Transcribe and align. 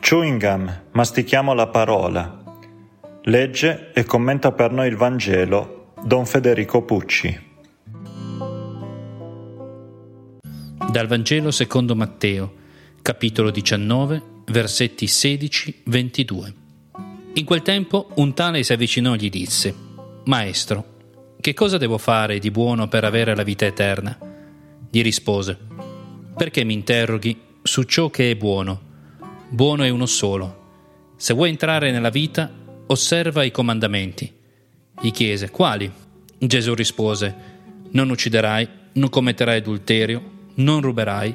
Chewing 0.00 0.40
gum, 0.40 0.82
mastichiamo 0.92 1.52
la 1.54 1.66
parola. 1.66 2.42
Legge 3.24 3.90
e 3.92 4.04
commenta 4.04 4.52
per 4.52 4.72
noi 4.72 4.88
il 4.88 4.96
Vangelo 4.96 5.92
Don 6.02 6.24
Federico 6.24 6.82
Pucci. 6.82 7.46
Dal 10.90 11.06
Vangelo 11.06 11.50
secondo 11.50 11.94
Matteo, 11.94 12.54
capitolo 13.02 13.50
19, 13.50 14.22
versetti 14.46 15.04
16-22. 15.06 16.52
In 17.34 17.44
quel 17.44 17.62
tempo 17.62 18.10
un 18.14 18.32
tale 18.34 18.62
si 18.62 18.72
avvicinò 18.72 19.14
e 19.14 19.18
gli 19.18 19.28
disse, 19.28 19.74
Maestro, 20.24 20.96
che 21.40 21.52
cosa 21.54 21.76
devo 21.76 21.98
fare 21.98 22.38
di 22.38 22.50
buono 22.50 22.88
per 22.88 23.04
avere 23.04 23.36
la 23.36 23.42
vita 23.42 23.66
eterna? 23.66 24.18
Gli 24.90 25.02
rispose, 25.02 25.58
Perché 26.38 26.62
mi 26.62 26.72
interroghi 26.72 27.36
su 27.62 27.82
ciò 27.82 28.10
che 28.10 28.30
è 28.30 28.36
buono? 28.36 28.87
Buono 29.50 29.82
è 29.82 29.88
uno 29.88 30.04
solo. 30.04 30.66
Se 31.16 31.32
vuoi 31.32 31.48
entrare 31.48 31.90
nella 31.90 32.10
vita, 32.10 32.52
osserva 32.86 33.44
i 33.44 33.50
comandamenti. 33.50 34.30
Gli 35.00 35.10
chiese, 35.10 35.48
quali? 35.48 35.90
Gesù 36.38 36.74
rispose, 36.74 37.34
non 37.92 38.10
ucciderai, 38.10 38.68
non 38.92 39.08
commetterai 39.08 39.56
adulterio, 39.56 40.22
non 40.56 40.82
ruberai, 40.82 41.34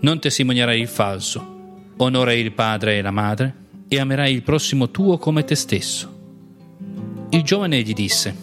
non 0.00 0.18
testimonierai 0.18 0.80
il 0.80 0.88
falso, 0.88 1.92
onorerai 1.98 2.40
il 2.40 2.52
padre 2.52 2.96
e 2.96 3.02
la 3.02 3.10
madre 3.10 3.54
e 3.88 3.98
amerai 3.98 4.32
il 4.32 4.42
prossimo 4.42 4.90
tuo 4.90 5.18
come 5.18 5.44
te 5.44 5.54
stesso. 5.54 6.18
Il 7.28 7.42
giovane 7.42 7.82
gli 7.82 7.92
disse, 7.92 8.34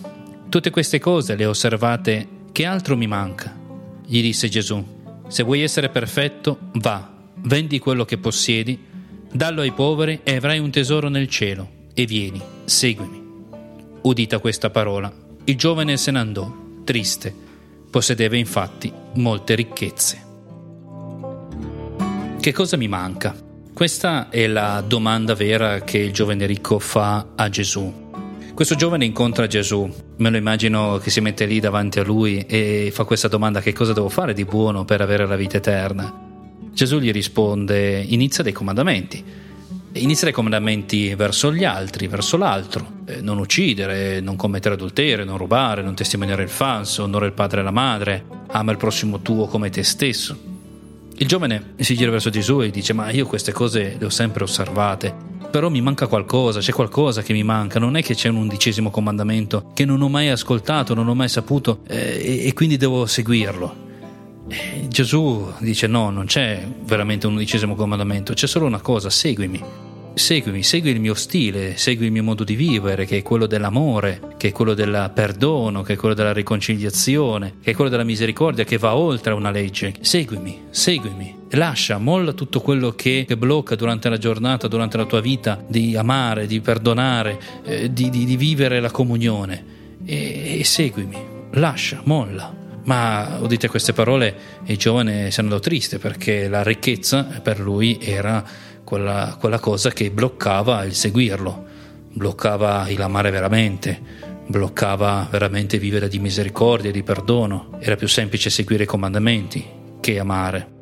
tutte 0.48 0.70
queste 0.70 1.00
cose 1.00 1.36
le 1.36 1.46
osservate, 1.46 2.28
che 2.52 2.66
altro 2.66 2.96
mi 2.96 3.08
manca? 3.08 3.58
Gli 4.06 4.22
disse 4.22 4.48
Gesù, 4.48 4.86
se 5.28 5.42
vuoi 5.42 5.64
essere 5.64 5.90
perfetto, 5.90 6.70
va, 6.74 7.16
vendi 7.38 7.80
quello 7.80 8.06
che 8.06 8.20
possiedi, 8.20 8.96
dallo 9.38 9.62
ai 9.62 9.72
poveri 9.72 10.22
e 10.24 10.36
avrai 10.36 10.58
un 10.58 10.72
tesoro 10.72 11.10
nel 11.10 11.30
cielo, 11.30 11.70
e 11.94 12.06
vieni, 12.08 12.42
seguimi. 12.66 13.24
Udita 14.02 14.40
questa 14.40 14.72
parola, 14.72 15.14
il 15.44 15.56
giovane 15.56 15.96
se 15.96 16.10
ne 16.10 16.20
andò, 16.20 16.52
triste, 16.84 17.34
possedeva 17.90 18.36
infatti 18.36 18.92
molte 19.14 19.54
ricchezze. 19.54 20.26
Che 22.40 22.52
cosa 22.52 22.78
mi 22.78 22.88
manca? 22.88 23.36
Questa 23.74 24.30
è 24.30 24.48
la 24.48 24.84
domanda 24.86 25.36
vera 25.36 25.82
che 25.82 26.00
il 26.00 26.12
giovane 26.12 26.48
ricco 26.48 26.80
fa 26.80 27.28
a 27.36 27.48
Gesù. 27.48 28.06
Questo 28.56 28.74
giovane 28.74 29.06
incontra 29.06 29.46
Gesù, 29.46 29.88
me 30.16 30.30
lo 30.32 30.38
immagino 30.38 30.98
che 30.98 31.12
si 31.12 31.22
mette 31.22 31.46
lì 31.46 31.60
davanti 31.60 32.00
a 32.00 32.04
lui 32.04 32.44
e 32.48 32.90
fa 32.92 33.04
questa 33.04 33.28
domanda 33.28 33.62
che 33.62 33.72
cosa 33.72 33.94
devo 33.94 34.10
fare 34.10 34.34
di 34.34 34.46
buono 34.46 34.84
per 34.84 35.02
avere 35.02 35.28
la 35.28 35.36
vita 35.36 35.58
eterna? 35.58 36.27
Gesù 36.78 37.00
gli 37.00 37.12
risponde 37.12 38.06
inizia 38.08 38.44
dai 38.44 38.54
comandamenti, 38.54 39.24
inizia 39.94 40.26
dai 40.26 40.32
comandamenti 40.32 41.16
verso 41.16 41.52
gli 41.52 41.64
altri, 41.64 42.06
verso 42.06 42.38
l'altro, 42.38 42.98
eh, 43.08 43.20
non 43.20 43.40
uccidere, 43.40 44.20
non 44.20 44.36
commettere 44.36 44.76
adulterio, 44.76 45.26
non 45.26 45.40
rubare, 45.40 45.82
non 45.82 45.96
testimoniare 45.96 46.44
il 46.44 46.50
falso, 46.50 47.02
onore 47.02 47.26
il 47.26 47.32
padre 47.32 47.62
e 47.62 47.64
la 47.64 47.72
madre, 47.72 48.26
ama 48.50 48.70
il 48.70 48.78
prossimo 48.78 49.24
tuo 49.24 49.48
come 49.48 49.72
te 49.72 49.82
stesso. 49.82 50.38
Il 51.16 51.28
giovane 51.28 51.74
si 51.78 51.96
gira 51.96 52.12
verso 52.12 52.30
Gesù 52.30 52.62
e 52.62 52.70
dice 52.70 52.94
ma 52.94 53.10
io 53.10 53.26
queste 53.26 53.52
cose 53.52 53.96
le 53.98 54.06
ho 54.06 54.10
sempre 54.10 54.44
osservate, 54.44 55.16
però 55.50 55.70
mi 55.70 55.82
manca 55.82 56.06
qualcosa, 56.06 56.60
c'è 56.60 56.74
qualcosa 56.74 57.24
che 57.24 57.34
mi 57.34 57.42
manca, 57.42 57.80
non 57.80 57.98
è 57.98 58.04
che 58.04 58.14
c'è 58.14 58.30
un 58.30 58.36
undicesimo 58.36 58.92
comandamento 58.92 59.72
che 59.74 59.84
non 59.84 60.00
ho 60.04 60.10
mai 60.10 60.30
ascoltato, 60.30 60.94
non 60.94 61.08
ho 61.08 61.16
mai 61.16 61.28
saputo 61.28 61.80
eh, 61.88 62.44
e, 62.46 62.54
quindi 62.54 62.78
devo 62.78 63.08
seguirlo. 63.08 63.86
E 64.50 64.88
Gesù 64.88 65.54
dice 65.60 65.88
no, 65.88 66.10
non 66.10 66.26
c'è 66.26 66.66
veramente 66.86 67.28
un 67.28 67.34
undicesimo 67.34 67.76
comandamento, 67.76 68.34
c'è 68.34 68.48
solo 68.48 68.66
una 68.66 68.82
cosa, 68.82 69.10
seguimi 69.10 69.86
seguimi, 70.18 70.64
segui 70.64 70.92
il 70.92 71.00
mio 71.00 71.14
stile, 71.14 71.78
segui 71.78 72.08
il 72.08 72.12
mio 72.12 72.24
modo 72.24 72.44
di 72.44 72.56
vivere, 72.56 73.06
che 73.06 73.18
è 73.18 73.22
quello 73.22 73.46
dell'amore, 73.46 74.36
che 74.38 74.50
è 74.50 74.52
quello 74.52 74.74
del 74.74 75.12
perdono, 75.14 75.84
che 75.84 75.94
è 75.94 75.96
quello 75.96 76.16
della 76.16 76.34
riconciliazione, 76.34 77.56
che 77.62 77.72
è 77.72 77.76
quello 77.76 77.90
della 77.90 78.04
misericordia, 78.04 78.64
che 78.64 78.78
va 78.78 78.96
oltre 78.96 79.34
una 79.34 79.52
legge. 79.52 79.94
Seguimi, 80.02 80.64
seguimi. 80.70 81.36
Lascia, 81.52 81.98
molla 81.98 82.34
tutto 82.34 82.60
quello 82.60 82.92
che, 82.92 83.26
che 83.26 83.38
blocca 83.38 83.76
durante 83.76 84.10
la 84.10 84.18
giornata, 84.18 84.68
durante 84.68 84.98
la 84.98 85.06
tua 85.06 85.22
vita, 85.22 85.64
di 85.66 85.96
amare, 85.96 86.46
di 86.46 86.60
perdonare, 86.60 87.40
eh, 87.64 87.94
di, 87.94 88.10
di, 88.10 88.26
di, 88.26 88.36
vivere 88.36 88.82
la 88.82 88.92
comunione. 88.92 89.76
E, 90.04 90.60
e 90.60 90.64
seguimi, 90.66 91.18
lascia, 91.52 92.02
molla. 92.04 92.57
Ma 92.88 93.38
udite 93.42 93.68
queste 93.68 93.92
parole, 93.92 94.62
il 94.64 94.78
giovane 94.78 95.30
si 95.30 95.42
andò 95.42 95.60
triste 95.60 96.00
perché 96.00 96.48
la 96.48 96.64
ricchezza 96.64 97.24
per 97.24 97.60
lui 97.60 98.00
era 98.02 98.42
quella, 98.86 99.36
quella 99.38 99.60
cosa 99.60 99.92
che 99.92 100.10
bloccava 100.10 100.86
il 100.86 100.94
seguirlo, 100.94 101.66
bloccava 102.14 102.88
il 102.88 103.02
amare 103.02 103.30
veramente, 103.30 104.02
bloccava 104.48 105.28
veramente 105.30 105.78
vivere 105.80 106.08
di 106.08 106.20
misericordia, 106.20 106.90
di 106.90 107.04
perdono. 107.04 107.78
Era 107.80 107.98
più 107.98 108.08
semplice 108.08 108.50
seguire 108.50 108.84
i 108.84 108.88
comandamenti 108.88 109.66
che 110.00 110.18
amare. 110.18 110.76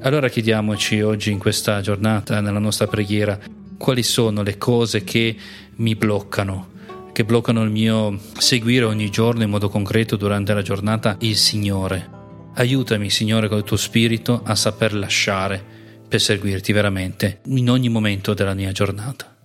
Allora 0.00 0.28
chiediamoci 0.28 1.00
oggi 1.00 1.30
in 1.30 1.38
questa 1.38 1.80
giornata, 1.80 2.40
nella 2.40 2.58
nostra 2.58 2.88
preghiera, 2.88 3.38
quali 3.78 4.02
sono 4.02 4.42
le 4.42 4.58
cose 4.58 5.04
che 5.04 5.36
mi 5.76 5.94
bloccano, 5.94 6.69
che 7.20 7.26
bloccano 7.26 7.62
il 7.62 7.70
mio 7.70 8.18
seguire 8.38 8.86
ogni 8.86 9.10
giorno 9.10 9.42
in 9.42 9.50
modo 9.50 9.68
concreto 9.68 10.16
durante 10.16 10.54
la 10.54 10.62
giornata 10.62 11.16
il 11.20 11.36
Signore. 11.36 12.08
Aiutami, 12.54 13.10
Signore, 13.10 13.46
con 13.46 13.58
il 13.58 13.64
tuo 13.64 13.76
spirito 13.76 14.40
a 14.42 14.54
saper 14.54 14.94
lasciare 14.94 15.62
per 16.08 16.18
seguirti 16.18 16.72
veramente 16.72 17.40
in 17.48 17.68
ogni 17.68 17.90
momento 17.90 18.32
della 18.32 18.54
mia 18.54 18.72
giornata. 18.72 19.39